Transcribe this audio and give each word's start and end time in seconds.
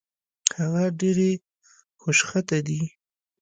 هغه 0.57 0.83
ډېرې 0.99 1.31
خوشخطه 2.01 2.57
دي 2.67 2.81